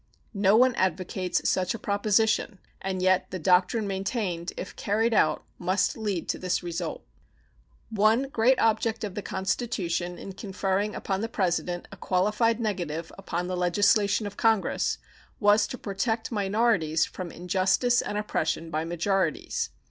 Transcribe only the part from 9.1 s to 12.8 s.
the Constitution in conferring upon the President a qualified